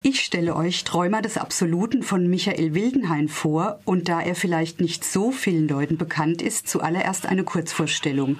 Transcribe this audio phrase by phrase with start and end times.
[0.00, 5.04] Ich stelle euch Träumer des Absoluten von Michael Wildenhain vor und da er vielleicht nicht
[5.04, 8.38] so vielen Leuten bekannt ist, zuallererst eine Kurzvorstellung.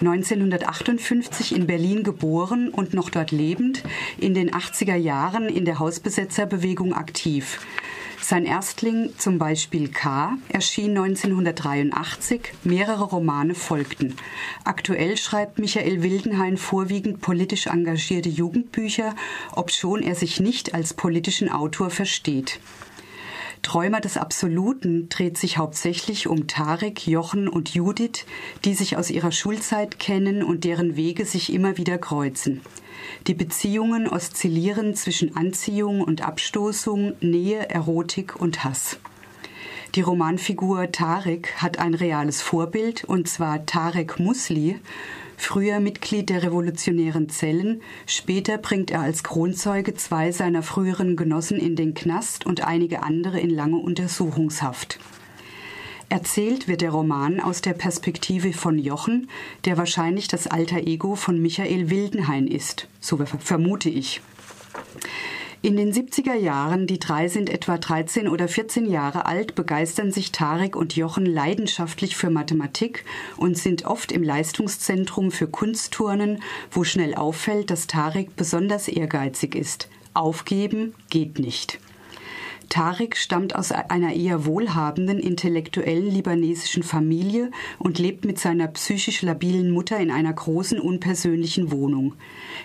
[0.00, 3.82] 1958 in Berlin geboren und noch dort lebend,
[4.18, 7.58] in den 80er Jahren in der Hausbesetzerbewegung aktiv.
[8.30, 14.14] Sein Erstling, zum Beispiel K., erschien 1983, mehrere Romane folgten.
[14.62, 19.16] Aktuell schreibt Michael Wildenhain vorwiegend politisch engagierte Jugendbücher,
[19.50, 22.60] obschon er sich nicht als politischen Autor versteht.
[23.62, 28.24] Träumer des Absoluten dreht sich hauptsächlich um Tarek, Jochen und Judith,
[28.64, 32.60] die sich aus ihrer Schulzeit kennen und deren Wege sich immer wieder kreuzen.
[33.26, 38.98] Die Beziehungen oszillieren zwischen Anziehung und Abstoßung, Nähe, Erotik und Hass.
[39.94, 44.78] Die Romanfigur Tarek hat ein reales Vorbild, und zwar Tarek Musli,
[45.40, 51.76] früher Mitglied der revolutionären Zellen, später bringt er als Kronzeuge zwei seiner früheren Genossen in
[51.76, 54.98] den Knast und einige andere in lange Untersuchungshaft.
[56.08, 59.28] Erzählt wird der Roman aus der Perspektive von Jochen,
[59.64, 64.20] der wahrscheinlich das alter Ego von Michael Wildenhain ist, so vermute ich.
[65.62, 70.32] In den 70er Jahren, die drei sind etwa 13 oder 14 Jahre alt, begeistern sich
[70.32, 73.04] Tarek und Jochen leidenschaftlich für Mathematik
[73.36, 79.90] und sind oft im Leistungszentrum für Kunstturnen, wo schnell auffällt, dass Tarek besonders ehrgeizig ist.
[80.14, 81.78] Aufgeben geht nicht.
[82.70, 89.72] Tariq stammt aus einer eher wohlhabenden, intellektuellen libanesischen Familie und lebt mit seiner psychisch labilen
[89.72, 92.14] Mutter in einer großen, unpersönlichen Wohnung.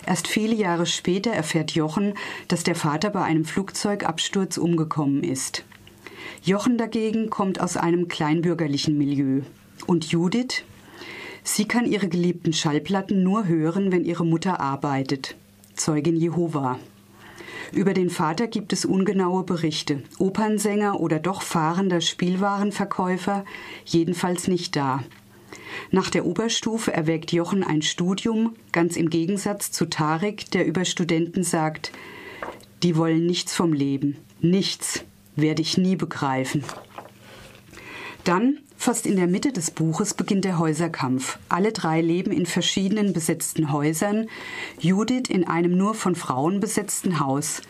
[0.06, 2.14] Erst viele Jahre später erfährt Jochen,
[2.48, 5.66] dass der Vater bei einem Flugzeugabsturz umgekommen ist.
[6.44, 9.42] Jochen dagegen kommt aus einem kleinbürgerlichen Milieu.
[9.88, 10.64] Und Judith?
[11.44, 15.36] Sie kann ihre geliebten Schallplatten nur hören, wenn ihre Mutter arbeitet.
[15.74, 16.80] Zeugin Jehova.
[17.72, 20.04] Über den Vater gibt es ungenaue Berichte.
[20.18, 23.46] Opernsänger oder doch fahrender Spielwarenverkäufer,
[23.86, 25.04] jedenfalls nicht da.
[25.92, 31.44] Nach der Oberstufe erwägt Jochen ein Studium, ganz im Gegensatz zu Tarek, der über Studenten
[31.44, 31.92] sagt,
[32.84, 34.18] die wollen nichts vom Leben.
[34.42, 35.04] Nichts
[35.36, 36.64] werde ich nie begreifen.
[38.24, 41.40] Dann Fast in der Mitte des Buches beginnt der Häuserkampf.
[41.50, 44.28] Alle drei leben in verschiedenen besetzten Häusern.
[44.80, 47.64] Judith in einem nur von Frauen besetzten Haus.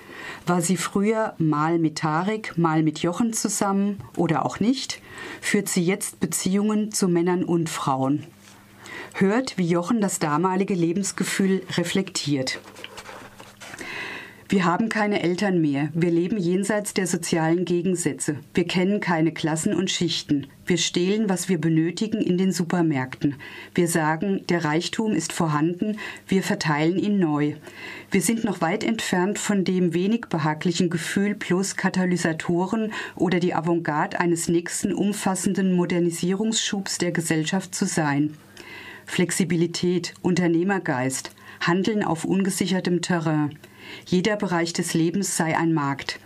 [0.46, 5.00] War sie früher mal mit Tarek, mal mit Jochen zusammen oder auch nicht,
[5.40, 8.26] führt sie jetzt Beziehungen zu Männern und Frauen.
[9.14, 12.60] Hört, wie Jochen das damalige Lebensgefühl reflektiert.
[14.48, 15.90] Wir haben keine Eltern mehr.
[15.96, 18.38] Wir leben jenseits der sozialen Gegensätze.
[18.54, 20.46] Wir kennen keine Klassen und Schichten.
[20.68, 23.38] Wir stehlen, was wir benötigen, in den Supermärkten.
[23.74, 25.98] Wir sagen, der Reichtum ist vorhanden,
[26.28, 27.56] wir verteilen ihn neu.
[28.12, 34.20] Wir sind noch weit entfernt von dem wenig behaglichen Gefühl, bloß Katalysatoren oder die Avantgarde
[34.20, 38.38] eines nächsten umfassenden Modernisierungsschubs der Gesellschaft zu sein.
[39.08, 41.32] Flexibilität, Unternehmergeist,
[41.62, 43.58] Handeln auf ungesichertem Terrain.
[44.06, 46.20] Jeder Bereich des Lebens sei ein Markt.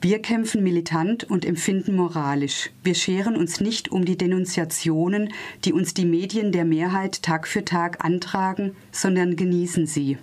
[0.00, 2.70] Wir kämpfen militant und empfinden moralisch.
[2.84, 5.32] Wir scheren uns nicht um die Denunziationen,
[5.64, 10.16] die uns die Medien der Mehrheit Tag für Tag antragen, sondern genießen sie.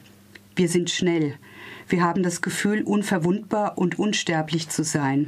[0.56, 1.36] Wir sind schnell.
[1.90, 5.28] Wir haben das Gefühl, unverwundbar und unsterblich zu sein.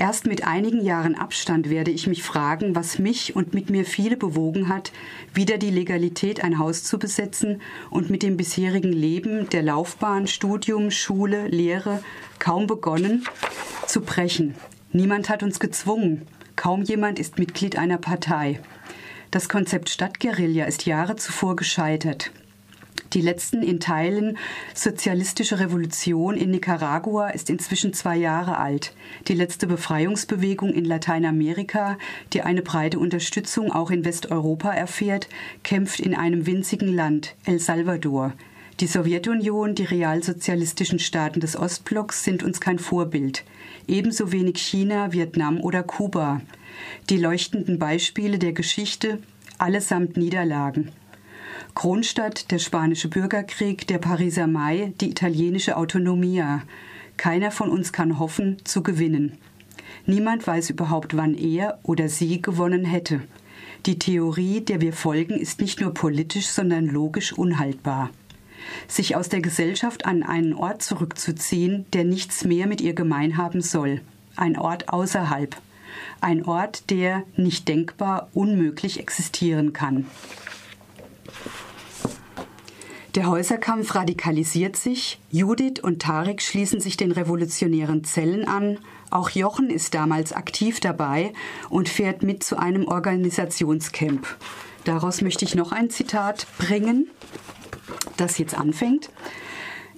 [0.00, 4.16] Erst mit einigen Jahren Abstand werde ich mich fragen, was mich und mit mir viele
[4.16, 4.92] bewogen hat,
[5.34, 10.90] wieder die Legalität ein Haus zu besetzen und mit dem bisherigen Leben der Laufbahn, Studium,
[10.90, 12.02] Schule, Lehre
[12.38, 13.26] kaum begonnen,
[13.86, 14.54] zu brechen.
[14.90, 16.22] Niemand hat uns gezwungen.
[16.56, 18.58] Kaum jemand ist Mitglied einer Partei.
[19.30, 22.30] Das Konzept Stadtguerilla ist Jahre zuvor gescheitert.
[23.12, 24.38] Die letzten in Teilen
[24.72, 28.94] sozialistische Revolution in Nicaragua ist inzwischen zwei Jahre alt.
[29.26, 31.98] Die letzte Befreiungsbewegung in Lateinamerika,
[32.32, 35.28] die eine breite Unterstützung auch in Westeuropa erfährt,
[35.64, 38.32] kämpft in einem winzigen Land, El Salvador.
[38.78, 43.44] Die Sowjetunion, die realsozialistischen Staaten des Ostblocks sind uns kein Vorbild.
[43.88, 46.42] Ebenso wenig China, Vietnam oder Kuba.
[47.10, 49.18] Die leuchtenden Beispiele der Geschichte,
[49.58, 50.92] allesamt Niederlagen.
[51.74, 56.62] Kronstadt, der spanische Bürgerkrieg, der Pariser Mai, die italienische Autonomia.
[57.16, 59.38] Keiner von uns kann hoffen, zu gewinnen.
[60.06, 63.22] Niemand weiß überhaupt, wann er oder sie gewonnen hätte.
[63.86, 68.10] Die Theorie, der wir folgen, ist nicht nur politisch, sondern logisch unhaltbar.
[68.88, 73.62] Sich aus der Gesellschaft an einen Ort zurückzuziehen, der nichts mehr mit ihr gemein haben
[73.62, 74.00] soll.
[74.36, 75.56] Ein Ort außerhalb.
[76.20, 80.06] Ein Ort, der nicht denkbar, unmöglich existieren kann.
[83.16, 88.78] Der Häuserkampf radikalisiert sich, Judith und Tarek schließen sich den revolutionären Zellen an,
[89.10, 91.32] auch Jochen ist damals aktiv dabei
[91.68, 94.28] und fährt mit zu einem Organisationscamp.
[94.84, 97.10] Daraus möchte ich noch ein Zitat bringen,
[98.16, 99.10] das jetzt anfängt.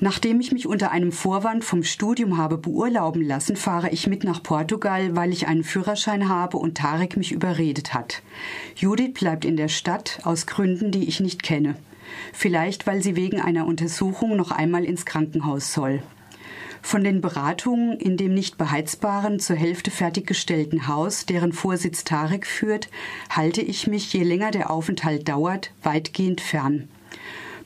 [0.02, 4.42] Nachdem ich mich unter einem Vorwand vom Studium habe beurlauben lassen, fahre ich mit nach
[4.42, 8.20] Portugal, weil ich einen Führerschein habe und Tarek mich überredet hat.
[8.74, 11.76] Judith bleibt in der Stadt aus Gründen, die ich nicht kenne.
[12.32, 16.02] Vielleicht, weil sie wegen einer Untersuchung noch einmal ins Krankenhaus soll.
[16.82, 22.88] Von den Beratungen in dem nicht beheizbaren, zur Hälfte fertiggestellten Haus, deren Vorsitz Tarek führt,
[23.30, 26.88] halte ich mich, je länger der Aufenthalt dauert, weitgehend fern.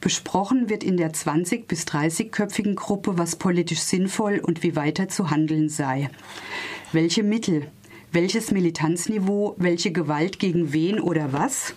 [0.01, 5.31] Besprochen wird in der 20 bis 30-köpfigen Gruppe, was politisch sinnvoll und wie weiter zu
[5.31, 6.11] handeln sei.
[6.93, 7.67] Welche Mittel,
[8.13, 11.75] welches Militanzniveau, welche Gewalt gegen wen oder was?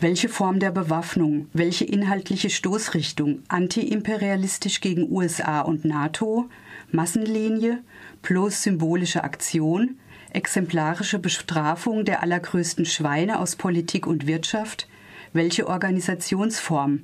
[0.00, 6.50] Welche Form der Bewaffnung, welche inhaltliche Stoßrichtung, antiimperialistisch gegen USA und NATO,
[6.90, 7.82] Massenlinie,
[8.22, 9.98] bloß symbolische Aktion,
[10.30, 14.88] exemplarische Bestrafung der allergrößten Schweine aus Politik und Wirtschaft,
[15.34, 17.00] welche Organisationsform?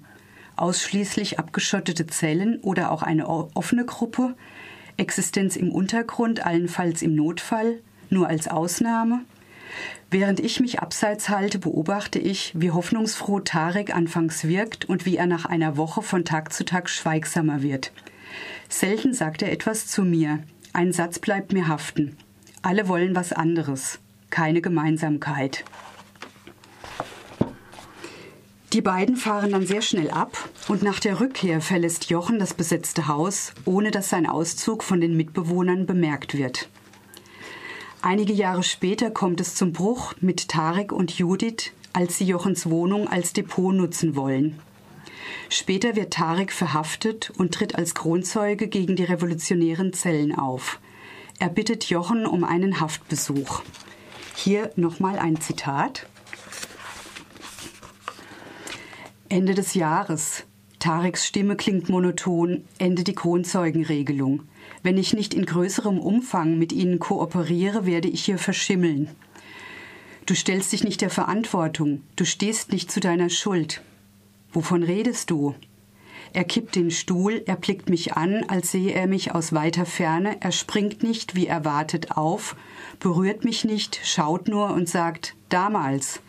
[0.56, 4.34] Ausschließlich abgeschottete Zellen oder auch eine offene Gruppe?
[4.96, 9.20] Existenz im Untergrund, allenfalls im Notfall, nur als Ausnahme?
[10.10, 15.26] Während ich mich abseits halte, beobachte ich, wie hoffnungsfroh Tarek anfangs wirkt und wie er
[15.26, 17.92] nach einer Woche von Tag zu Tag schweigsamer wird.
[18.68, 20.40] Selten sagt er etwas zu mir.
[20.72, 22.16] Ein Satz bleibt mir haften.
[22.62, 23.98] Alle wollen was anderes.
[24.30, 25.64] Keine Gemeinsamkeit.
[28.72, 33.08] Die beiden fahren dann sehr schnell ab und nach der Rückkehr verlässt Jochen das besetzte
[33.08, 36.68] Haus, ohne dass sein Auszug von den Mitbewohnern bemerkt wird.
[38.00, 43.08] Einige Jahre später kommt es zum Bruch mit Tarek und Judith, als sie Jochens Wohnung
[43.08, 44.60] als Depot nutzen wollen.
[45.48, 50.78] Später wird Tarek verhaftet und tritt als Kronzeuge gegen die revolutionären Zellen auf.
[51.40, 53.62] Er bittet Jochen um einen Haftbesuch.
[54.36, 56.06] Hier nochmal ein Zitat.
[59.30, 60.42] Ende des Jahres.
[60.80, 62.64] Tareks Stimme klingt monoton.
[62.78, 64.42] Ende die Kronzeugenregelung.
[64.82, 69.08] Wenn ich nicht in größerem Umfang mit Ihnen kooperiere, werde ich hier verschimmeln.
[70.26, 72.02] Du stellst dich nicht der Verantwortung.
[72.16, 73.82] Du stehst nicht zu deiner Schuld.
[74.52, 75.54] Wovon redest du?
[76.32, 80.38] Er kippt den Stuhl, er blickt mich an, als sehe er mich aus weiter Ferne,
[80.40, 82.56] er springt nicht wie erwartet auf,
[82.98, 86.20] berührt mich nicht, schaut nur und sagt Damals.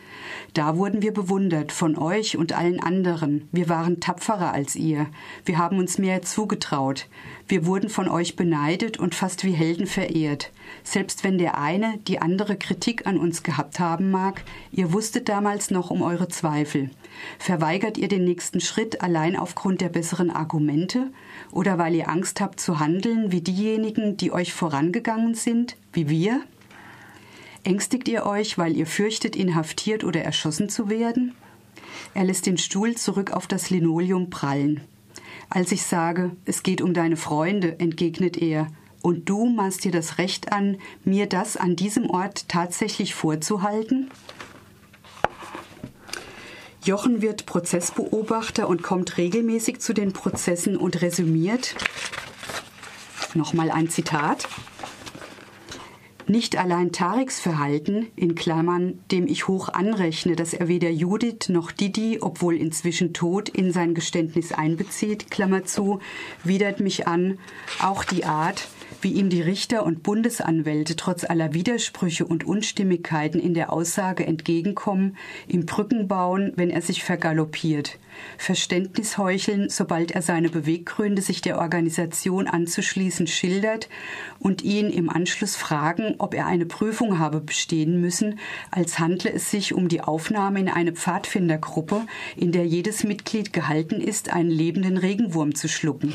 [0.53, 3.47] Da wurden wir bewundert von euch und allen anderen.
[3.51, 5.07] Wir waren tapferer als ihr.
[5.45, 7.07] Wir haben uns mehr zugetraut.
[7.47, 10.51] Wir wurden von euch beneidet und fast wie Helden verehrt.
[10.83, 15.71] Selbst wenn der eine die andere Kritik an uns gehabt haben mag, ihr wusstet damals
[15.71, 16.89] noch um eure Zweifel.
[17.39, 21.11] Verweigert ihr den nächsten Schritt allein aufgrund der besseren Argumente
[21.51, 26.41] oder weil ihr Angst habt zu handeln wie diejenigen, die euch vorangegangen sind, wie wir?
[27.63, 31.35] Ängstigt ihr euch, weil ihr fürchtet, inhaftiert oder erschossen zu werden?
[32.13, 34.81] Er lässt den Stuhl zurück auf das Linoleum prallen.
[35.49, 38.67] Als ich sage, es geht um deine Freunde, entgegnet er,
[39.01, 44.11] und du maßt dir das Recht an, mir das an diesem Ort tatsächlich vorzuhalten?
[46.83, 51.75] Jochen wird Prozessbeobachter und kommt regelmäßig zu den Prozessen und resümiert.
[53.35, 54.47] Nochmal ein Zitat.
[56.31, 61.71] Nicht allein Tareks Verhalten, in Klammern, dem ich hoch anrechne, dass er weder Judith noch
[61.73, 65.99] Didi, obwohl inzwischen tot, in sein Geständnis einbezieht, Klammer zu,
[66.45, 67.37] widert mich an,
[67.81, 68.69] auch die Art,
[69.01, 75.17] wie ihm die Richter und Bundesanwälte trotz aller Widersprüche und Unstimmigkeiten in der Aussage entgegenkommen,
[75.47, 77.97] ihm Brücken bauen, wenn er sich vergaloppiert,
[78.37, 83.89] Verständnis heucheln, sobald er seine Beweggründe, sich der Organisation anzuschließen, schildert
[84.39, 88.39] und ihn im Anschluss fragen, ob er eine Prüfung habe bestehen müssen,
[88.69, 92.05] als handle es sich um die Aufnahme in eine Pfadfindergruppe,
[92.35, 96.13] in der jedes Mitglied gehalten ist, einen lebenden Regenwurm zu schlucken.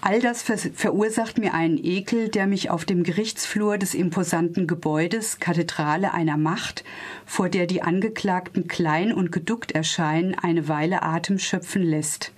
[0.00, 6.12] All das verursacht mir einen Ekel, der mich auf dem Gerichtsflur des imposanten Gebäudes, Kathedrale
[6.12, 6.84] einer Macht,
[7.26, 12.32] vor der die Angeklagten klein und geduckt erscheinen, eine Weile Atem schöpfen lässt.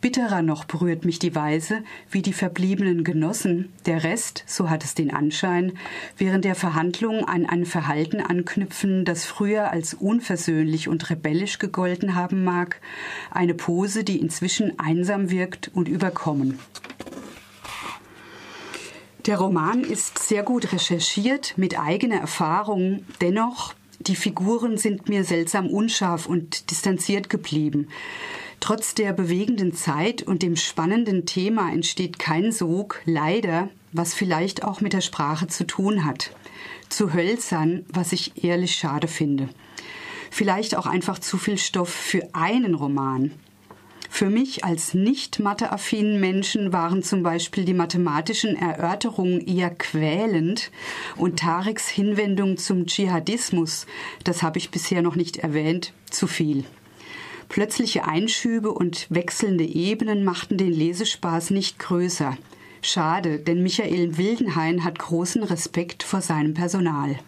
[0.00, 4.94] Bitterer noch berührt mich die Weise, wie die verbliebenen Genossen, der Rest, so hat es
[4.94, 5.72] den Anschein,
[6.16, 12.44] während der Verhandlungen an ein Verhalten anknüpfen, das früher als unversöhnlich und rebellisch gegolten haben
[12.44, 12.80] mag,
[13.30, 16.58] eine Pose, die inzwischen einsam wirkt und überkommen.
[19.26, 23.04] Der Roman ist sehr gut recherchiert, mit eigener Erfahrung.
[23.20, 27.88] Dennoch die Figuren sind mir seltsam unscharf und distanziert geblieben.
[28.60, 34.80] Trotz der bewegenden Zeit und dem spannenden Thema entsteht kein Sog, leider, was vielleicht auch
[34.80, 36.30] mit der Sprache zu tun hat.
[36.88, 39.48] Zu hölzern, was ich ehrlich schade finde.
[40.30, 43.32] Vielleicht auch einfach zu viel Stoff für einen Roman.
[44.16, 50.70] Für mich als nicht matheaffinen Menschen waren zum Beispiel die mathematischen Erörterungen eher quälend
[51.18, 53.84] und Tareks Hinwendung zum Dschihadismus,
[54.24, 56.64] das habe ich bisher noch nicht erwähnt, zu viel.
[57.50, 62.38] Plötzliche Einschübe und wechselnde Ebenen machten den Lesespaß nicht größer.
[62.80, 67.18] Schade, denn Michael Wildenhain hat großen Respekt vor seinem Personal.